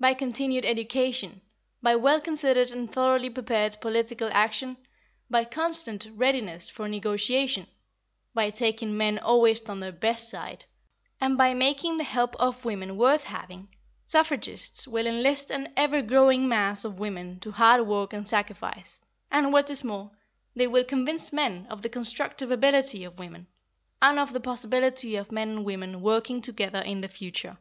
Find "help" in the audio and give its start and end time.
12.04-12.36